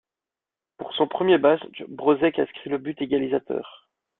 [0.77, 3.87] Pour son premier match, Brożek inscrit le but égalisateur.